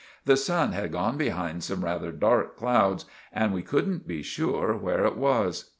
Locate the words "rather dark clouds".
1.85-3.05